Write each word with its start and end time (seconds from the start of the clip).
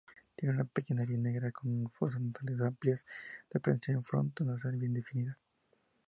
Tiene 0.35 0.55
una 0.55 0.63
pequeña 0.63 1.01
nariz 1.03 1.19
negra, 1.19 1.51
con 1.51 1.91
fosas 1.91 2.21
nasales 2.21 2.59
amplias, 2.61 3.05
y 3.05 3.53
depresión 3.53 4.03
fronto-nasal 4.03 4.75
bien 4.75 4.95
definida. 4.95 5.37